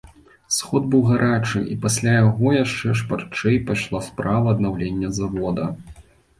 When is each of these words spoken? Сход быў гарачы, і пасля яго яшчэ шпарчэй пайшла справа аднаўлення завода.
Сход 0.55 0.87
быў 0.95 1.03
гарачы, 1.09 1.61
і 1.75 1.77
пасля 1.83 2.15
яго 2.17 2.55
яшчэ 2.63 2.97
шпарчэй 3.03 3.61
пайшла 3.71 4.03
справа 4.09 4.47
аднаўлення 4.59 5.15
завода. 5.23 5.73